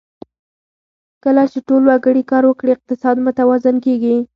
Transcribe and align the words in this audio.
کله 1.23 1.43
چې 1.51 1.59
ټول 1.67 1.81
وګړي 1.89 2.23
کار 2.31 2.43
وکړي، 2.47 2.69
اقتصاد 2.73 3.15
متوازن 3.25 3.75
کېږي. 3.85 4.15